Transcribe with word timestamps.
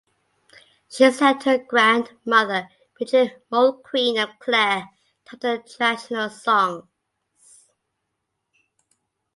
She 0.89 1.11
said 1.11 1.43
her 1.43 1.59
grandmother 1.59 2.69
Bridget 2.97 3.45
Mulqueen 3.51 4.17
of 4.17 4.39
Clare 4.39 4.89
taught 5.25 5.43
her 5.43 5.59
traditional 5.59 6.31
songs. 6.31 6.85